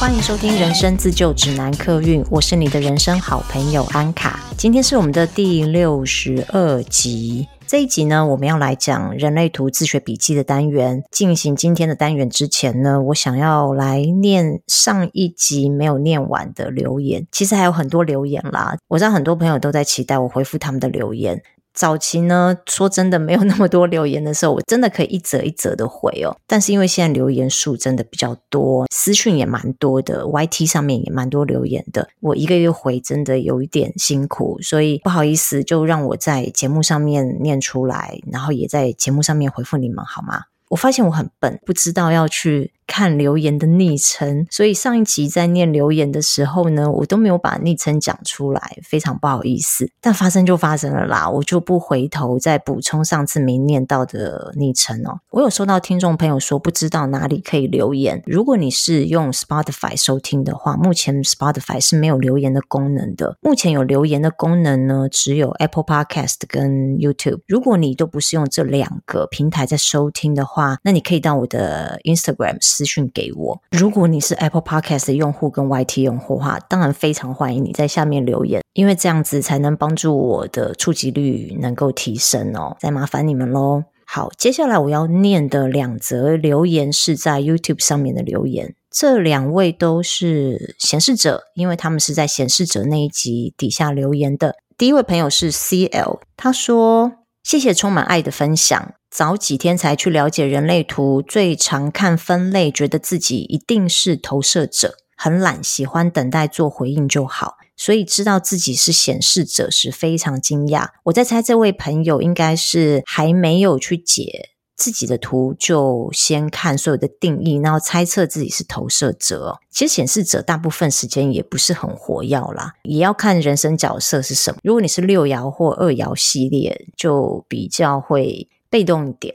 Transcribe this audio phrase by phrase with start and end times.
[0.00, 4.38] 欢迎收听《人生自救指南》客运，我是你的人生好朋友安卡。
[4.56, 7.48] 今天是我们的第六十二集。
[7.66, 11.02] 这一集呢，我们要来讲人类图自学笔记的单元。
[11.10, 17.26] 进行今天的单元之前呢，我想要来念上一集没有念完的留言。
[17.32, 21.42] 其实还有很多留言啦，我知道很多朋友都在期待我回复他们的留言。
[21.78, 26.36] 早期呢，说真的没有那么多留言的时候，我真的可以一则一则的回哦。
[26.44, 40.46] 但是因为现在留言数真的比较多，私讯也蛮多的，YT 上面也蛮多留言的，我一个月回真的有一点辛苦，所以不好意思，就让我在节目上面念出来，然后也在节目上面回复你们好吗？
[40.70, 42.72] 我发现我很笨，不知道要去。
[42.88, 49.90] 看留言的昵称，所以上一集在念留言的时候呢，我都没有把昵称讲出来，非常不好意思。
[50.00, 55.20] 但发生就发生了啦，我就不回头再补充上次没念到的昵称哦。
[55.30, 58.22] 我有收到听众朋友说不知道哪里可以留言。
[58.26, 63.36] 如果你是用 Spotify 收听的话，目前 Spotify 是没有留言的功能的。
[63.42, 67.40] 目前有留言的功能呢，只有 Apple Podcast 跟 YouTube。
[67.46, 72.56] 如果你都不是用这两个平台在收听的话，那你可以到我的 Instagram。
[72.78, 73.60] 资讯给我。
[73.72, 82.76] 如果你是 Apple Podcast 的用户跟 YT 用户的话，当然非常欢迎你在下面留言，因为这样子才能帮助我的触及率能够提升哦。
[82.78, 83.82] 再麻烦你们喽。
[84.06, 94.54] 好，接下来我要念的两则留言是在 YouTube 上面的留言，这两位都是显示者，因为他们是在显示者那一集底下留言的。
[94.78, 110.88] 第一位朋友是 CL，他说：“谢谢充满爱的分享。”早几天才去了解人类图，最常看分类，觉得自己一定是投射者，很懒，喜欢等待做回应就好，所以知道自己是显示者时非常惊讶。
[111.04, 119.58] 我在猜这位朋友应该是还没有去解自己的图，就先看所有的定义，然后猜测自己是投射者。
[119.70, 124.58] 其实显示者大部分时间也不是很活跃啦，也要看人生角色是什么。
[124.62, 128.48] 如果你是六爻或二爻系列，就比较会。
[128.70, 129.34] 被动一点，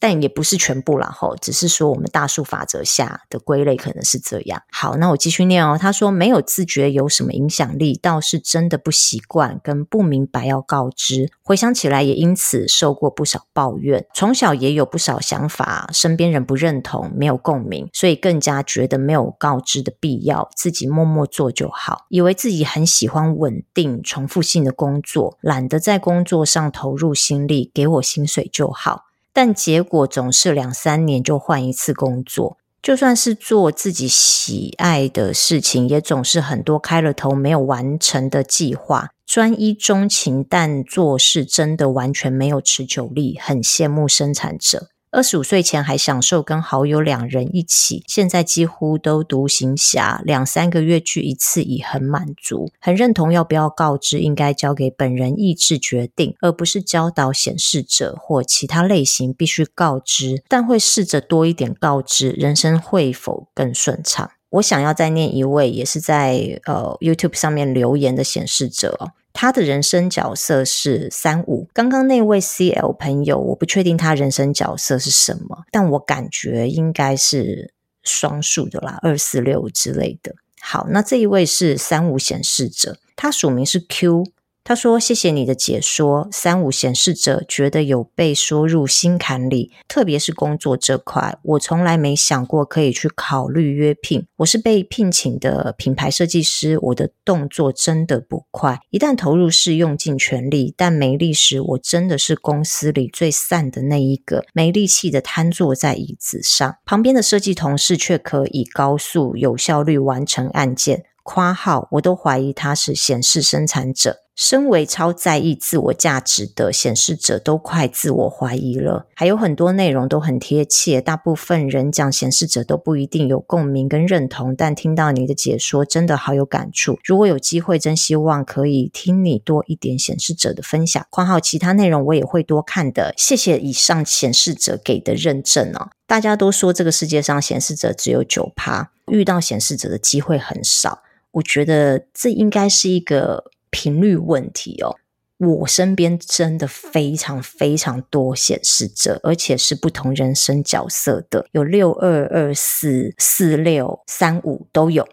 [0.00, 4.62] 但也不是全部啦吼，只是说我们大数法则下的归类可能是这样。
[4.72, 5.78] 好，那我继续念哦。
[5.78, 11.30] 他说没有自觉有什么影响力，倒是真的不习惯跟不明白要告知。
[11.42, 22.06] 回想起来也因此受过不少抱怨，从小也有不少想法，身边人不认同，没有共鸣，所以更加觉得没有告知的必要，自己默默做就好。
[22.08, 29.09] 以为自己很喜欢稳定重复性的工作，懒得在工作上投入心力，给我薪水就好。
[29.42, 39.12] 但结果总是两三年就换一次工作，就算是做自己喜爱的事情，也总是很多开了头没有完成的计划。
[39.24, 44.88] 专一钟情，但做事真的完全没有持久力，很羡慕生产者。
[45.12, 52.70] 二十五岁前还享受跟好友两人一起，现在几乎都独行侠，两三个月聚一次已很满足。
[52.78, 60.44] 很认同要不要告知，应该交给本人意志决定，而不是教导显示者或其他类型必须告知。
[60.46, 64.30] 但会试着多一点告知，人生会否更顺畅？
[64.50, 69.10] 我想要再念一位，也是在呃 YouTube 上面留言的显示者。
[69.32, 80.34] 他的人生角色是三五，刚刚那位 CL 朋友，我不确定他人生角色是什么，但我感觉应该是双数的啦，二四六之类的。
[80.60, 84.24] 好，那这一位是三五显示者，他署名是 Q。
[84.70, 94.28] 他说：“谢谢你的解说，三五显示者觉得有被说入心坎里，特别是工作这块，我从来没想过可以去考虑约聘。
[94.36, 114.18] 我是被聘请的品牌设计师，我的动作真的不快，一旦投入是用尽全力，但没力时，我真的是公司里最散的那一个，没力气的瘫坐在椅子上，旁边的设计同事却可以高速有效率完成案件。”括号，我都怀疑他是显示生产者。
[114.34, 119.06] 身为超在意自我价值的显示者，都快自我怀疑了。
[119.14, 124.56] 还有很多内容都很贴切，大部分人讲显示者都不一定有共鸣跟认同。
[124.56, 126.98] 但听到你的解说，真的好有感触。
[127.04, 131.04] 如果有机会，真希望可以听你多一点显示者的分享。
[131.10, 133.12] 括号其他内容我也会多看的。
[133.18, 135.90] 谢谢以上显示者给的认证哦。
[136.06, 141.02] 大家都说这个世界上显示者只有九趴，遇到显示者的机会很少。
[141.32, 144.96] 我觉得这应该是一个频率问题哦。
[145.38, 155.08] 我身边真的非常非常多显示者，而且是不同人生角色的，有六二、二四、四六、三五都有。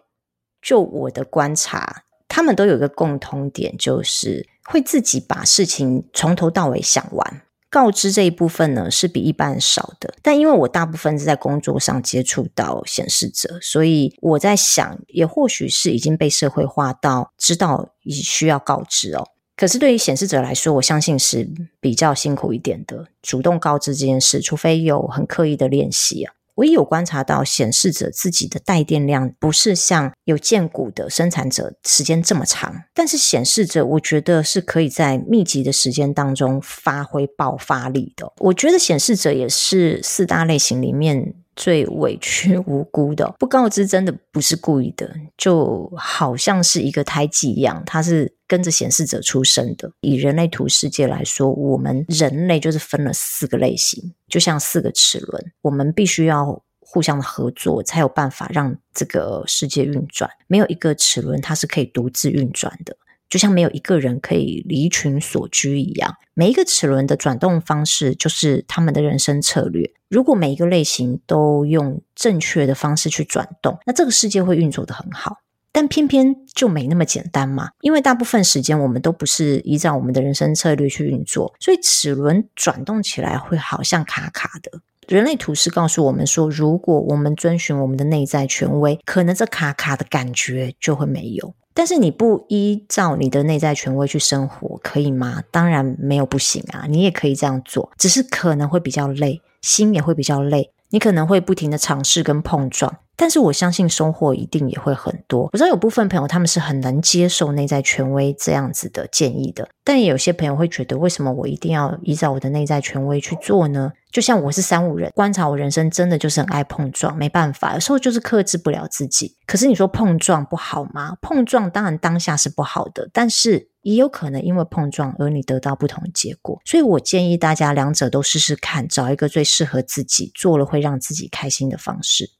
[0.62, 7.42] 就我的观察，他们都有一个共同点，就是会自己把事情从头到尾想完。
[7.70, 19.28] 告知这一部分呢，是比一般少的，但因为我大部分是在工作上接触到显示者，所以我在想，也或许是已经被社会化到知道已需要告知哦。
[19.58, 21.50] 可是对于显示者来说，我相信是
[21.82, 26.34] 比较辛苦一点的，主动告知这件事，除非有很刻意的练习啊。
[26.58, 38.32] 我也有观察到，显示者自己的带电量不是像有建股的生产者时间这么长，但是显示者我觉得是可以在密集的时间当中发挥爆发力的。
[38.40, 48.34] 我觉得显示者也是四大类型里面最委屈 无辜的，不告知真的不是故意的，就好像是一个胎记一样，它是。
[48.50, 60.32] 跟着显示者出生的，以人类图世界来说，我们人类就是分了四个类型，就像四个齿轮，我们必须要互相的合作，才有办法让这个世界运转。
[60.48, 62.96] 没有一个齿轮它是可以独自运转的，
[63.30, 66.16] 就像没有一个人可以离群索居一样。
[66.34, 69.92] 每一个齿轮的转动方式，就是他们的人生策略。
[70.10, 75.38] 如果每一个类型都用正确的方式去转动，那这个世界会运作得很好。
[75.74, 84.82] 但偏偏就没那么简单嘛，因为大部分时间我们都不是依照我们的人生策略去运作，所以齿轮转动起来会好像卡卡的。
[85.08, 91.54] 人类图是告诉我们说，如果我们遵循我们的内在权威，可能这卡卡的感觉就会没有。
[91.78, 95.44] 但是你不依照你的内在权威去生活，可以吗？
[95.52, 102.98] 当然没有不行啊，你也可以这样做，只是可能会比较累，心也会比较累，你可能会不停的尝试跟碰撞。
[103.18, 105.50] 但是我相信收获一定也会很多。
[105.52, 113.92] 我知道有部分朋友他们是很能接受内在权威这样子的建议的，但也有些朋友会觉得，为什么我一定要依照我的内在权威去做呢？
[114.12, 119.36] 就像我是三五人，观察我人生真的就是很爱碰撞，没办法，有时候就是克制不了自己。
[119.46, 121.18] 可是你说碰撞不好吗？
[121.22, 126.60] 碰撞当然当下是不好的，但是也有可能因为碰撞而你得到不同的结果。
[126.66, 132.32] 所以我建议大家两者都试试看，找一个最适合自己，做了会让自己开心的方式。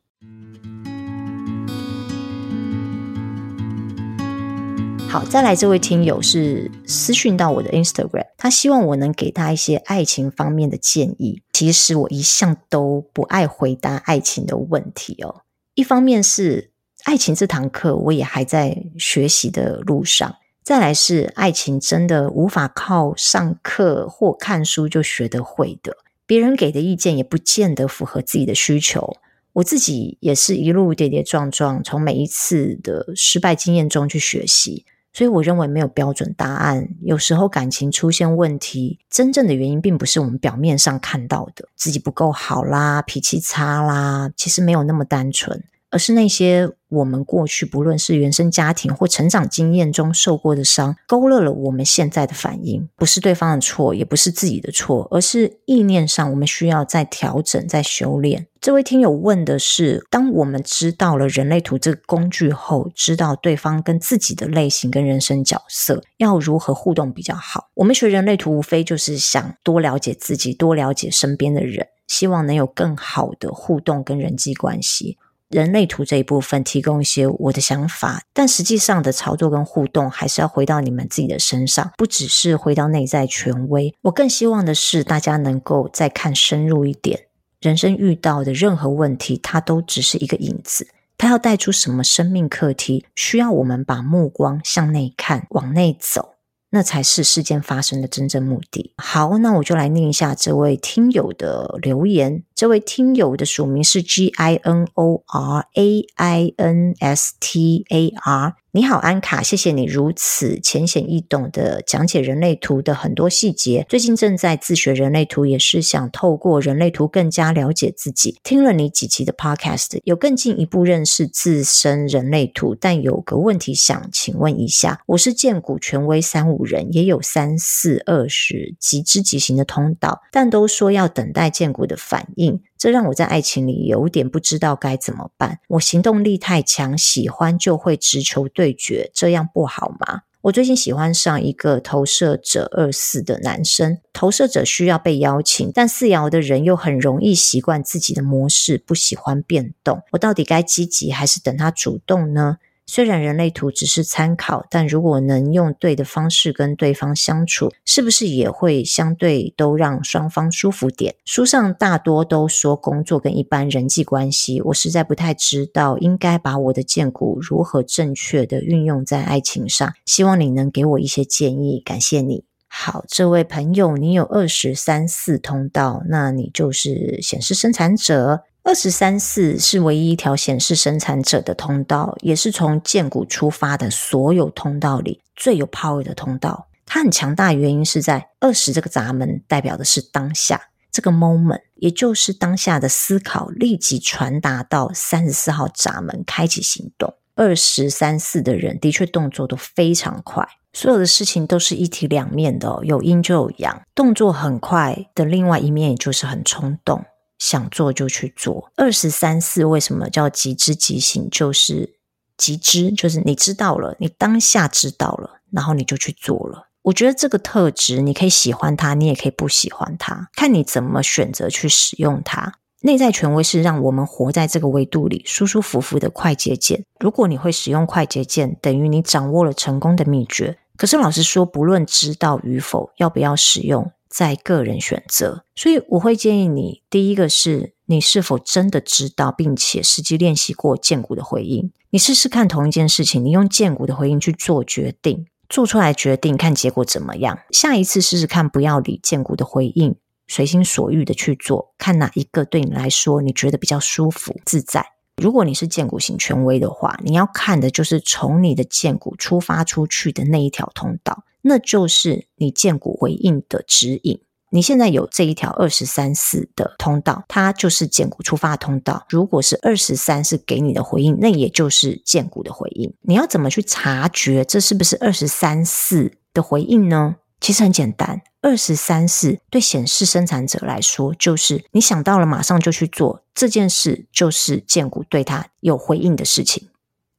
[5.10, 11.42] 好，再来这位听友是私讯到我的 Instagram，他希望我能给他一些爱情方面的建议。
[11.54, 15.44] 其实我一向都不爱回答爱情的问题哦。
[15.76, 16.72] 一方面是
[17.04, 29.16] 爱情这堂课我也还在学习的路上，再来是爱情真的无法靠上课或看书就学得会的，别人给的意见也不见得符合自己的需求。
[29.58, 34.86] 我自己也是一路跌跌撞撞，从每一次的失败经验中去学习。
[35.14, 36.90] 所以我认为没有标准答案。
[37.02, 45.64] 有时候感情出现问题，真正的原因并不是我们表面上看到的，自己不够好啦，脾气差啦，其实没有那么单纯。
[45.90, 52.90] 而是那些我们过去不论是原生家庭或成长经验中受过的伤，勾勒了我们现在的反应。
[52.96, 58.48] 不是对方的错，也不是自己的错，而是意念上我们需要再调整、再修炼。
[58.60, 67.70] 这位听友问的是：当我们知道了人类图这个工具后，知道对方跟自己的类型跟人生角色要如何互动比较好？
[67.76, 75.18] 我们学人类图无非就是想多了解自己，多了解身边的人，希望能有更好的互动跟人际关系。
[75.50, 83.96] 人类图这一部分提供一些我的想法，但实际上的操作跟互动还是要回到你们自己的身上，不只是回到内在权威。
[84.02, 87.28] 我更希望的是大家能够再看深入一点，
[87.62, 96.37] 人生遇到的任何问题，它都只是一个影子，它要带出什么生命课题，需要我们把目光向内看，往内走。
[96.70, 98.94] 那才是事件发生的真正目的。
[98.98, 102.44] 好，那我就来念一下这位听友的留言。
[102.54, 108.56] 这位听友的署名是 G I N O R A I N S T A R。
[108.78, 113.84] 你好，安卡，谢谢你如此浅显易懂的讲解人类图的很多细节。
[113.90, 118.40] 最近正在自学人类图，也是想透过人类图更加了解自己。
[118.44, 122.76] 听了你几期的 Podcast，有更进一步认识自身人类图。
[122.80, 132.62] 但有个问题想请问一下，我是荐股权威三五人，也有三四二十极之极行的通道，但都说要等待荐股的反应。
[132.78, 135.60] 这让我在爱情里有点不知道该怎么办。
[135.70, 140.22] 我行动力太强，喜欢就会直球对决，这样不好吗？
[140.42, 150.04] 我最近喜欢上一个投射者二四的男生，投射者需要被邀请，但四爻的人又很容易习惯自己的模式，不喜欢变动。
[150.12, 152.60] 我到底该积极还是等他主动呢？
[152.88, 161.14] 虽然人类图只是参考，但如果能用对的方式跟对方相处，是不是也会相对都让双方舒服点？
[161.26, 169.94] 书上大多都说工作跟一般人际关系，我实在不太知道应该把我的荐骨如何正确的运用在爱情上。
[170.06, 172.46] 希望你能给我一些建议，感谢你。
[172.70, 178.44] 好，这位朋友，你有二十三四通道，那你就是显示生产者。
[178.68, 186.68] 二十三四是唯一一条显示生产者的通道，也是从荐股出发的所有通道里最有 power 的通道。
[186.86, 197.14] 它很强大原因是在二十这个闸门代表的是当下这个 moment，也就是当下的思考立即传达到三十四号闸门，开启行动。
[197.36, 207.06] 二十三四的人的确动作都非常快，所有的事情都是一体两面的哦，有阴就有阳，动作很快的另外一面，也就是很冲动。
[207.38, 208.72] 想做就去做。
[208.76, 211.30] 二十三四为什么叫即知即行？
[211.30, 211.96] 就是
[212.36, 216.68] 即知，就是你知道了，你当下知道了，然后你就去做了。
[216.84, 222.54] 我觉得这个特质，你可以喜欢它，你也可以不喜欢它，看你怎么选择去使用它。
[222.82, 226.86] 内在权威是让我们活在这个维度里，舒舒服服的快捷键。
[227.00, 230.60] 如果你会使用快捷键，等于你掌握了成功的秘诀。
[230.78, 233.92] 可是老实说，不论知道与否，要不要使用？
[234.10, 241.72] 在个人选择，所以我会建议你，第一个是你是否真的知道，并且实际练习过建骨的回应。
[241.90, 247.40] 你试试看同一件事情，你用建骨的回应去做决定，做出来决定，看结果怎么样。
[247.52, 249.96] 下一次试试看，不要理建骨的回应，
[250.28, 254.97] 随心所欲的去做，看哪一个对你来说你觉得比较舒服自在。
[255.22, 261.24] 如果你是荐股型权威的话，你要看的就是从你的荐股出发出去的那一条通道。
[261.42, 264.22] 那就是你荐股回应的指引。
[264.50, 269.06] 你现在有这一条二十三四的通道，它就是荐股出发的通道。
[269.10, 272.94] 如果是二十三四给你的回应，那也就是荐股的回应。
[273.02, 277.16] 你要怎么去察觉这是不是二十三四的回应呢？
[277.40, 286.70] 其实很简单，二十三四对显示生产者来说，就是你想到了马上就去做这件事，就是荐股对他有回应的事情。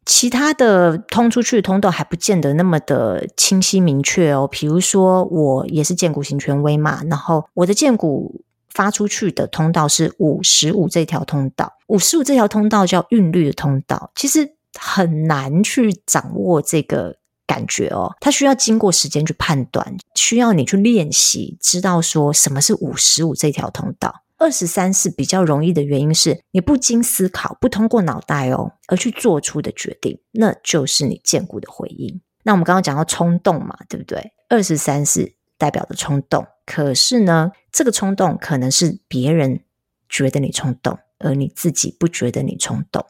[0.04, 4.48] 其他的通出去的通道还不见得那么的清晰明确哦。
[4.50, 17.17] 比如说，我也是荐骨型权威嘛，然后我的荐股发出去的通道是五十五这条通道，五十五这条通道叫韵律的通道，其实很难去掌握这个
[17.48, 18.14] 感觉哦。
[18.20, 24.22] 它需要经过时间去判断，需要你去练习，知道说什么是五十五这条通道。
[24.40, 32.20] 二十三是比较容易的原因是你不经思考，不通过脑袋哦，而去做出的决定，那就是你荐骨的回应。
[32.44, 34.32] 那我们刚刚讲到冲动嘛，对不对？
[34.48, 39.64] 二十三是代表的冲动，可是呢，这个冲动可能是别人
[40.08, 43.04] 觉得你冲动，而你自己不觉得你冲动，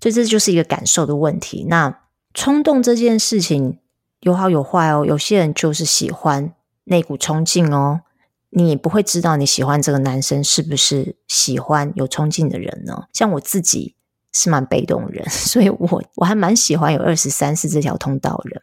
[0.00, 1.64] 所以这就是一个感受的问题。
[1.70, 2.02] 那
[2.34, 3.78] 冲动这件事情
[4.24, 6.52] 有好有坏哦，有些人就是喜欢
[6.84, 8.00] 那股冲劲哦。
[8.56, 13.04] 你不会知道你喜欢这个男生是不是喜欢有冲劲的人呢？
[13.12, 13.96] 像我自己
[14.32, 18.62] 是蛮被动人， 所以我我还蛮喜欢有二十三四这条通道人。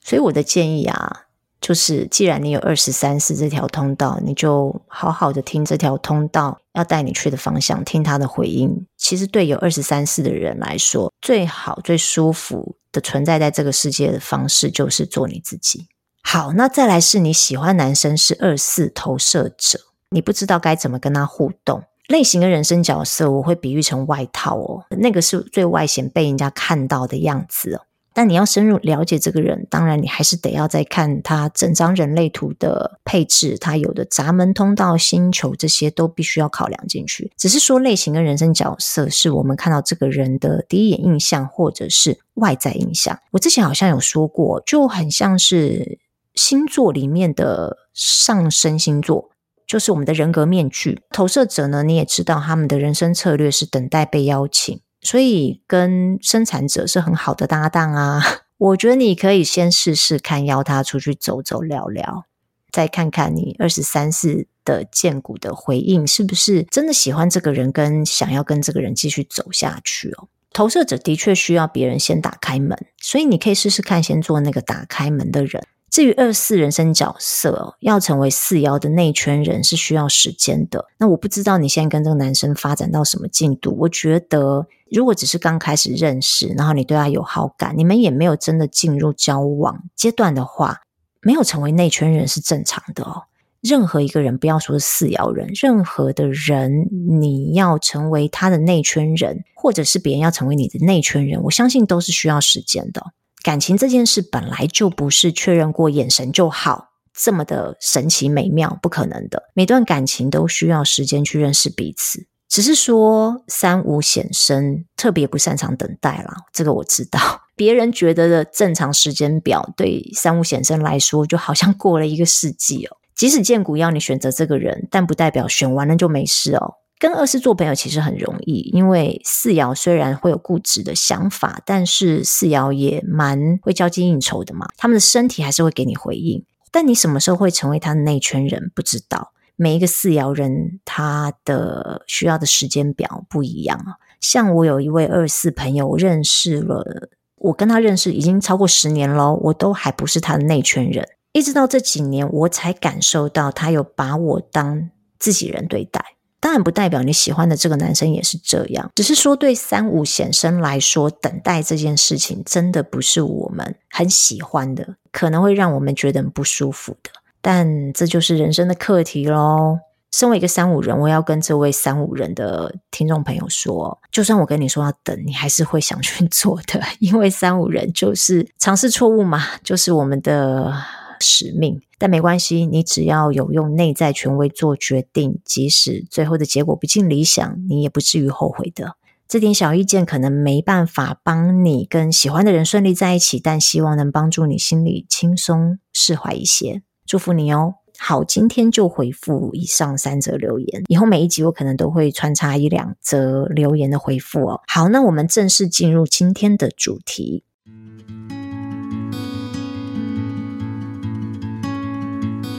[0.00, 1.25] 所以我的建议啊，
[1.66, 8.86] 就是既然你有二十三四这条通道，你就好好的听这条通道要带你去的方向，听他的回应。
[8.96, 15.88] 其实对有二十三四的人来说，最好最舒服的存在在这个世界的方式，就是做你自己。
[16.22, 19.80] 好，那再来是你喜欢男生是二四投射者，
[20.10, 21.82] 你不知道该怎么跟他互动。
[22.06, 27.80] 类型的人生角色，我会比喻成外套哦，那个是最外显被人家看到的样子哦。
[28.16, 37.30] 但你要深入了解这个人，当然你还是得要再看他整张人类图的配置，他有的闸门、通道、星球这些都必须要考量进去。
[37.36, 43.18] 只是说类型跟人生角色是我们看到这个人的第一眼印象，或者是外在印象。
[43.32, 45.98] 我之前好像有说过，就很像是。
[46.34, 49.30] 星座里面的上升星座
[49.66, 51.00] 就是我们的人格面具。
[51.10, 58.20] 投射者呢，你也知道他们的人生策略是等待被邀请，所以跟生产者是很好的搭档啊。
[58.58, 62.24] 我觉得你可以先试试看，邀他出去走走聊聊，
[62.72, 70.28] 再看看你二十三四的荐骨的回应是不是真的喜欢这个人，跟想要跟这个人继续走下去哦。
[70.52, 75.62] 投射者的确需要别人先打开门，所以你可以试试看，先做那个打开门的人。
[75.96, 80.84] 至于二四人生角色，要成为四爻的内圈人是需要时间的。
[80.98, 83.74] 那我不知道你现在跟这个男生发展到什么进度。
[83.80, 90.82] 我觉得，如果只是刚开始认识，然后你对他有好感，你们也没有真的进入交往阶段的话，
[91.22, 93.22] 没有成为内圈人是正常的哦。
[93.62, 103.02] 任何一个人，不要说是四爻人，任何的人，你要成为他的内圈人，或者是别人要成为你的内圈人，我相信都是需要时间的。
[103.46, 109.44] 感情这件事本来就不是确认过眼神就好，这么的神奇美妙，不可能的。
[109.54, 117.20] 每段感情都需要时间去认识彼此，只是说三五显生特别不擅长等待啦，这个我知道。
[117.54, 122.96] 别人觉得的正常时间表，对三五显生来说，就好像过了一个世纪哦。
[123.14, 126.74] 即使荐骨要你选择这个人，但不代表选完了就没事哦。
[126.98, 134.66] 跟二四做朋友其实很容易，因为四爻虽然会有固执的想法，但是四爻也蛮会交际应酬的嘛。
[134.78, 139.32] 他们的身体还是会给你回应，但你什么时候会成为他的内圈人，不知道。
[139.56, 143.96] 每一个四爻人，他的需要的时间表不一样啊。
[144.20, 156.15] 像我有一位二四朋友，我认识了，我跟他认识已经超过十年了，我都还不是他的内圈人，一直到这几年，我才感受到他有把我当自己人对待。
[156.38, 167.10] 当然不代表你喜欢的这个男生也是这样，只是说对三五先生来说，等待这件事情真的不是我们很喜欢的，可能会让我们觉得很不舒服的。
[167.40, 169.78] 但这就是人生的课题喽。
[170.12, 180.72] 身为一个三五人，我要跟这位三五人的听众朋友说，就算我跟你说要等，你还是会想去做的，因为三五人就是尝试错误嘛，就是我们的。
[181.18, 188.96] 使命，但没关系，你只要有用内在权威做决定，即使最后的结果不尽理想，你也不至于后悔的。
[189.28, 196.82] 这点小意见可能没办法帮你跟喜欢的人顺利在一起，但希望能帮助你心里轻松释怀一些。
[197.06, 197.74] 祝福你哦！
[197.98, 204.60] 好，今天就回复以上三则留言，以后每一集我可能都会穿插一两则留言的回复哦。
[204.68, 207.42] 好，那我们正式进入今天的主题。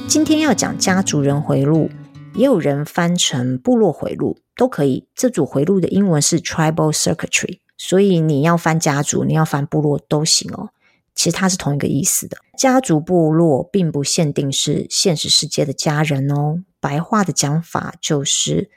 [0.08, 1.90] 今天要讲家族人回路，
[2.34, 5.06] 也有人翻成部落回路，都可以。
[5.14, 10.70] 这组回路的英文是 Tribal Circuitry，所以你要翻家族，你要翻部落都行哦。
[11.14, 12.38] 其实它是同一个意思的。
[12.58, 16.64] 家族部落并不限定是现实世界的家人哦。
[16.80, 18.70] 白话的讲法就是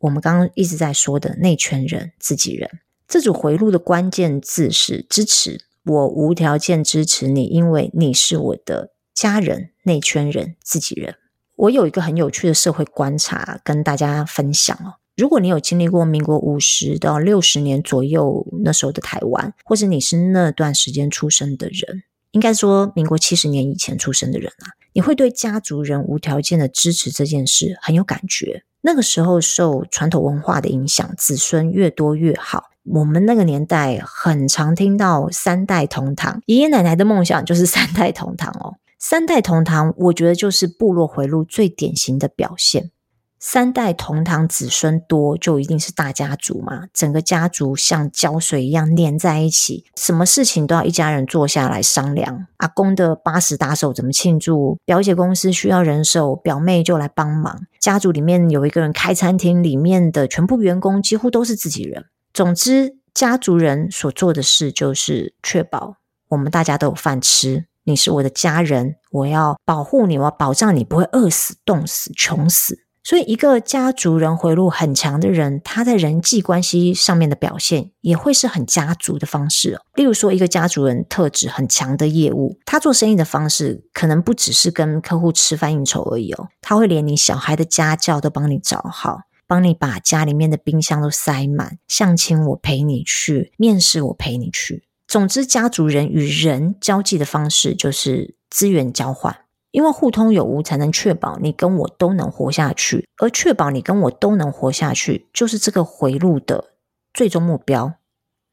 [0.00, 2.68] 我们刚刚一直在说的内圈人、自己人。
[3.06, 8.90] 这组回路的关键字是支持，我无条件支持你，因为你是我的。
[9.14, 11.14] 家人、内圈人、自己人，
[11.56, 14.94] 我有一个很有趣的社会观察跟大家分享哦。
[15.16, 28.64] 如果你有经历过民国五十到六十年左右那时候的台湾，或者你是那段时间出生的人，应该说民国七十年以前出生的人啊，你会对家族人无条件的支持这件事很有感觉。
[28.80, 32.64] 那个时候受传统文化的影响，子孙越多越好。
[32.82, 38.74] 我们那个年代很常听到三代同堂，爷爷奶奶的梦想就是三代同堂哦。
[39.06, 42.90] 三代同堂，我觉得就是部落回路最典型的表现。
[43.38, 46.84] 三代同堂，子孙多，就一定是大家族嘛。
[46.94, 52.46] 整个家族像胶水一样粘在一起，什么事情都要一家人坐下来商量。
[52.56, 54.78] 阿公的八十大寿怎么庆祝？
[54.86, 57.66] 表姐公司需要人手，表妹就来帮忙。
[57.78, 62.06] 家族里面有一个人开餐厅，里面的全部员工几乎都是自己人。
[62.32, 67.66] 总之，家族人所做的事就是确保我们大家都有饭吃。
[67.84, 72.80] 你是我的家人，我要保护你，我要保障你不会饿死、冻死、穷死。
[73.06, 79.80] 所以，一个家族人回路很强的人，他在人际关系上面的表现也会是很家族的方式哦。
[79.94, 94.84] 例如说，一个家族人特质很强的业务，他做生意的方式可能不只是跟客户吃饭应酬而已哦，他会连你小孩的家教都帮你找好，帮你把家里面的冰箱都塞满，相亲我陪你去，面试我陪你去。
[95.14, 103.08] 总之，家族人与人交际的方式就是资源交换，因为互通有无，才能确保你跟我都能活下去。
[103.18, 106.72] 而确保你跟我都能活下去，就是这个回路的
[107.12, 107.92] 最终目标，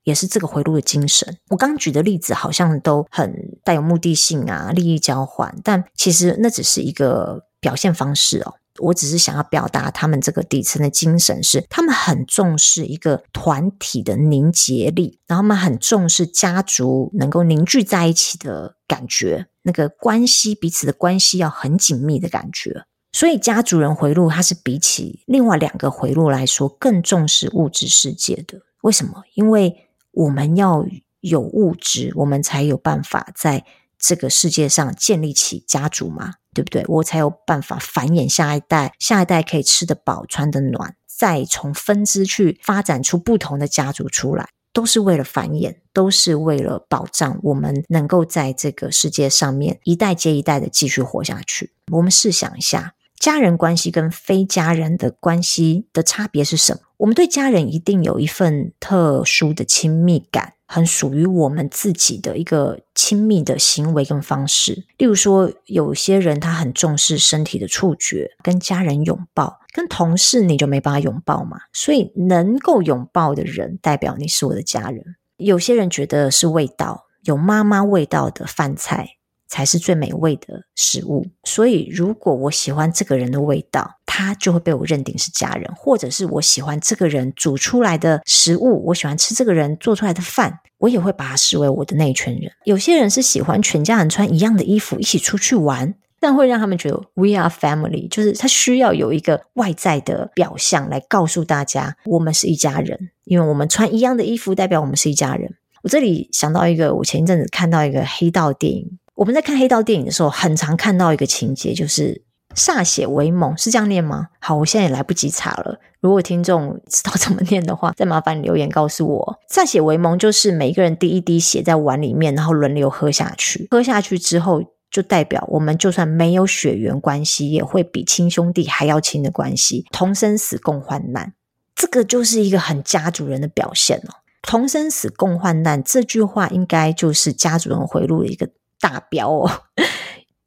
[0.03, 1.39] 也是这个回路的精神。
[1.49, 8.53] 我刚举的例子好像都很带有目的性啊，利益交换，但其实那只是一个表现方式哦。
[8.79, 22.85] 我只是想要表达，他们这个底层的精神是，他们很重视一个团体的凝结力，然后他们很重视家族能够凝聚在一起的感觉，那个关系彼此的关系要很紧密的感觉。
[23.11, 28.61] 所以家族人回路，它是比起另外两个回路来说更重视物质世界的。
[28.83, 29.23] 为什么？
[29.33, 30.85] 因为我们要
[31.19, 33.65] 有物质，我们才有办法在
[34.01, 36.33] 这个世界上建立起家族嘛。
[36.53, 36.83] 对不对？
[36.89, 51.71] 我才有办法繁衍下一代，下一代可以吃得饱、穿得暖，再从分支去发展出不同的家族出来，都是为了繁衍，都是为了保障我们能够在这个世界上面一代接一代的继续活下去。
[51.89, 56.81] 我们试想一下，家人关系跟非家人的关系的差别是什么？
[56.97, 60.55] 我们对家人一定有一份特殊的亲密感。
[60.73, 71.59] 很属于我们自己的一个亲密的行为跟方式，例如说，有些人他很重视身体的触觉，跟家人拥抱，跟同事你就没办法拥抱嘛。
[71.73, 75.17] 所以能够拥抱的人，代表你是我的家人。
[75.35, 81.27] 有些人觉得是味道，有妈妈味道的饭菜才是最美味的食物。
[81.43, 92.51] 所以，如果我喜欢这个人的味道，他就会被我认定是家人；或者是我喜欢这个人煮出来的食物，我喜欢吃这个人做出来的饭，我也会把他视为我的内圈人。
[92.65, 95.95] 有些人是喜欢全家人穿一样的衣服一起出去玩。
[96.23, 105.51] 但会让他们觉得 we are family，就是他需要有一个外在的表象来告诉大家我们是一家人，因为我们穿一样的衣服代表我们是一家人。
[105.81, 112.21] 我这里想到一个，我前一阵子看到一个黑道电影，我们在看黑道电影的时候，很常看到一个情节，就是
[112.55, 114.27] 歃血为盟，是这样念吗？
[114.39, 115.79] 好，我现在也来不及查了。
[115.99, 119.39] 如果听众知道怎么念的话， 再麻烦你留言告诉我。
[119.49, 124.61] 歃血为盟就是每一个人滴一滴血在碗里面，然后轮流喝下去，喝下去之后。
[124.91, 131.31] 就代表我们就算没有血缘关系，也会比亲兄弟还要亲的关系，同生死共患难。
[131.73, 134.19] 这个就是一个很家族人的表现哦。
[134.41, 138.49] 同生死共患难这句话，应该就是家族人回路的一个
[138.81, 139.49] 大标哦。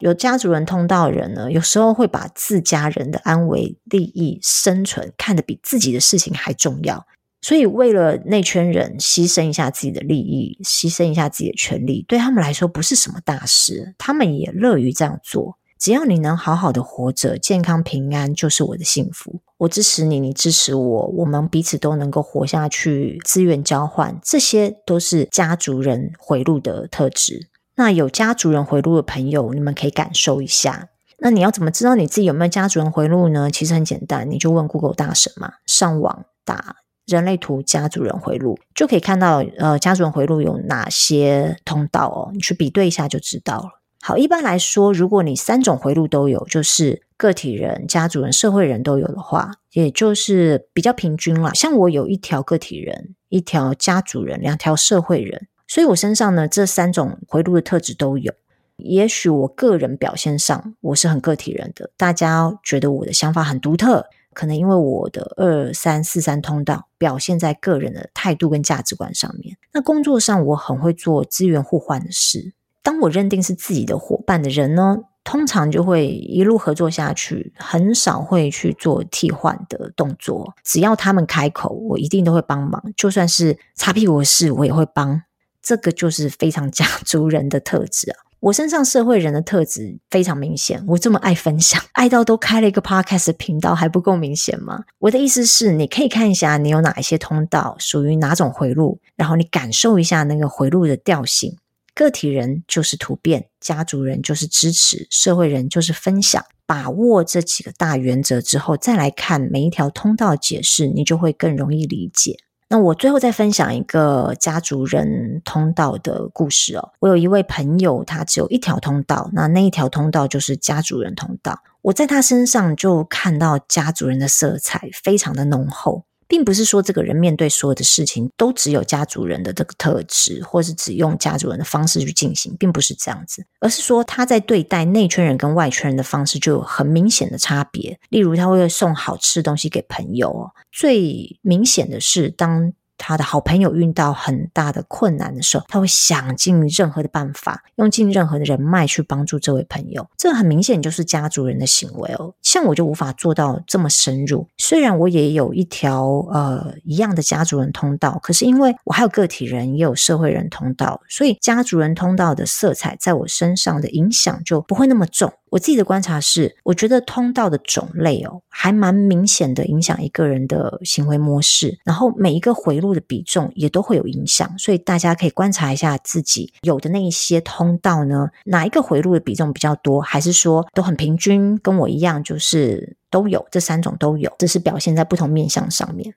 [0.05, 7.07] 有家族人通道人呢，有时候会把自家人的安危、利益、生存看得比自己的事情还重要。
[7.41, 13.95] 所以，为了内圈人牺牲一下自己的利益，牺牲一下自己的权利，对他们来说不是什么大事。
[13.97, 15.57] 他们也乐于这样做。
[15.79, 19.41] 只要你能好好的活着，健康平安，就是我的幸福。
[19.57, 27.49] 我支持你，你支持我，我们彼此都能够活下去，资源交换，这些都是家族人回路的特质。
[27.75, 30.89] 那有家族人回路的朋友，你们可以感受一下。
[31.19, 33.49] 那你要怎么知道你自己有没有家族人回路呢？
[33.49, 36.77] 其实很简单，你就问 Google 大神嘛，上网打。
[37.05, 42.31] 人类图家族人回路就可以看到，呃，家族人回路有哪些通道哦？
[42.33, 43.81] 你去比对一下就知道了。
[44.01, 51.53] 好，一般来说，如果你三种回路都有，就是个体人、家族人、社会人都有的话，也就是比较平均了。
[51.53, 58.33] 像我有一条个体人、一条家族人、两条社会人，所以我身上呢，这三种回路的特质都有。
[58.77, 64.07] 也许我个人表现上我是很个体人的，大家觉得我的想法很独特。
[64.33, 72.51] 可能因为我的二三四三通道表现在个人的态度跟价值观上面，那工作上我很会做资源互换的事。
[72.83, 80.53] 当我认定是自己的伙伴的人呢，通常就会一路合作下去，很少会去做替换的动作。
[80.65, 85.21] 只要他们开口，我一定都会帮忙，就算是擦屁股的事，我也会帮。
[85.65, 88.17] 这个就是非常家 族人的特质啊。
[88.41, 94.83] 我身上社会人的特质非常明显，我这么爱分享，爱到都开了一个 podcast 频道，还不够明显吗？
[94.99, 101.57] 我的意思是，你可以看一下你有哪一些通道，属于哪种回路，然后你感受一下那个回路的调性。
[101.95, 106.43] 个体人就是突变，家族人就是支持，社会人就是分享。
[106.67, 112.35] 把握这几个大原则之后，再来看每一条通道解释，你就会更容易理解。
[112.75, 116.91] 那我最后再分享一个家族人通道的故事哦。
[116.99, 121.61] 我有一位朋友，他只有一条通道，那那一条通道就是家族人通道。
[121.83, 126.03] 我在他身上就看到家族人的色彩非常的浓厚。
[126.27, 137.99] 并不是说这个人面对所有的事情都只有家族人的这个特质，或是只用家族人的方式去进行，并不是这样子，而是说他在对待内圈人跟外圈人的方式就有很明显的差别。
[138.09, 142.73] 例如，他会送好吃的东西给朋友，最明显的是当。
[142.97, 150.07] 他的好朋友遇到很大的困难的时候，他会想尽任何的办法，用尽任何的人脉去帮助这位朋友。
[150.17, 152.33] 这很明显就是家族人的行为哦。
[152.41, 165.31] 像我就无法做到这么深入，虽然我也有一条呃一样的家族人通道，可是因为我还有个体人，也有社会人通道，所以家族人通道的色彩在我身上的影响就不会那么重。
[165.55, 186.13] 我自己的观察是，我觉得通道的种类哦，还蛮明显的影响一个人的行为模式，然后每一个回路的比重也都会有影响，所以大家可以观察一下自己有的那一些通道呢，哪一个回路的比重比较多，还是说都很平均，跟我一样，就是都有，这三种都有，这是表现在不同面向上面。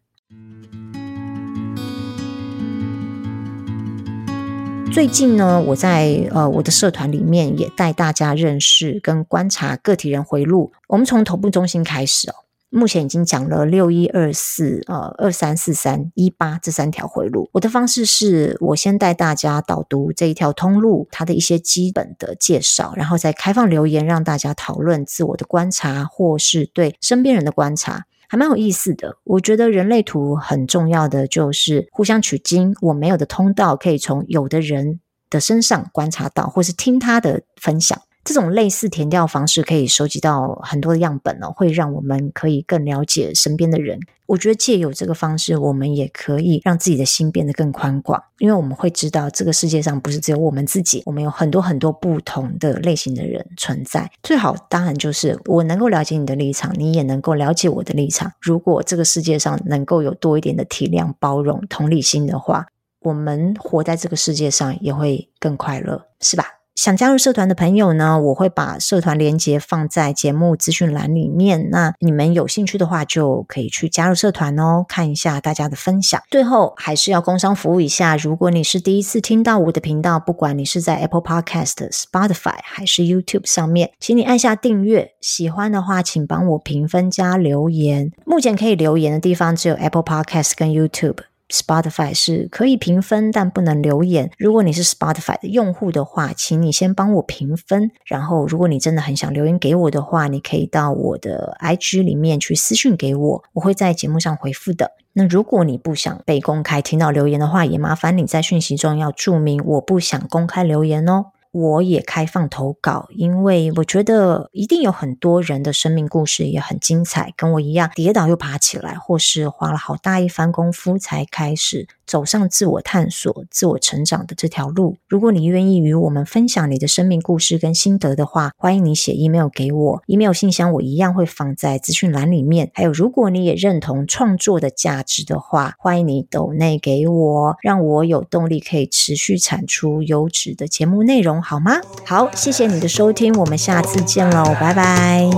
[4.90, 10.72] 最近呢，我在呃我的社团里面也带大家认识跟观察个体人回路。
[10.88, 12.34] 我们从头部中心开始哦，
[12.68, 17.48] 目前已经讲了六一二四呃二三四三一八这三条回路。
[17.52, 28.06] 我的方式是我先带大家导读这一条通路，它的一些基本的介绍，然后再开放留言让大家讨论自我的观察或是对身边人的观察。
[28.28, 32.74] 还蛮有意思的，我觉得人类图很重要的就是互相取经。
[32.82, 43.98] 我没有的通道可以从有的人的身上观察到，或是听他的分享，这种类似填调方式可以收集到很多的样本哦，会让我们可以更了解身边的人。
[44.26, 54.10] 我觉得借由这个方式，我们也可以让自己的心变得更宽广，因为我们会知道这个世界上不是只有我们自己，我们有很多很多不同的类型的人存在。
[54.22, 58.30] 最好当然就是我能够了解你的立场，你也能够了解我的立场。
[58.42, 62.66] 如果这个世界上能够有多一点的体谅、包容、同理心的话，
[63.00, 66.57] 我们活在这个世界上也会更快乐，是吧？
[66.78, 71.70] 想加入社团的朋友呢，我会把社团连接放在节目资讯栏里面。
[71.70, 76.22] 那你们有兴趣的话，就可以去加入社团哦，看一下大家的分享。
[76.30, 85.14] 最后还是要工商服务一下，如果你是第一次听到我的频道，不管你是在 Apple Podcast、Spotify 还是 YouTube 上面，请你按下订阅。
[85.20, 88.12] 喜欢的话，请帮我评分加留言。
[88.24, 91.16] 目前可以留言的地方只有 Apple Podcast 跟 YouTube。
[91.48, 94.30] Spotify 是可以评分，但不能留言。
[94.38, 97.90] 如果你是 Spotify 的用户的话，请你先帮我评分。
[98.04, 104.92] 然后，如果你真的很想留言给我的话，你可以到我的 IG 里面去私信给我，我会在节目上回复的。
[105.14, 111.26] 那如果你不想被公开听到留言的话，也麻烦你在讯息中要注明我不想公开留言哦。
[111.52, 124.98] 我也开放投稿，因为我觉得一定有很多人的生命故事也很精彩，跟我一样跌倒又爬起来，或是花了好大一番功夫才开始走上自我探索、自我成长的这条路。
[125.08, 132.70] 如果你愿意与我们分享你的生命故事跟心得的话，欢迎你写 email 给我，email 信箱我一样会放在资讯栏里面。
[132.74, 141.72] 还有，如果你也认同创作的价值的话，欢迎你抖内给我，让我有动力可以持续产出优质的节目内容好吗？
[142.06, 145.28] 好，谢谢你的收听，我们下次见喽，拜拜。